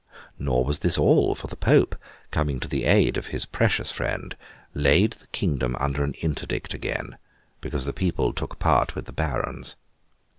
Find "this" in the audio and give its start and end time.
0.79-0.97